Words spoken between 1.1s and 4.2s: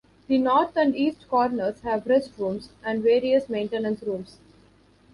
corners have restrooms and various maintenance